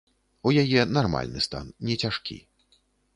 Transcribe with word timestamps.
У 0.51 0.53
яе 0.61 0.81
нармальны 0.97 1.43
стан, 1.47 1.69
не 1.91 1.95
цяжкі. 2.05 2.39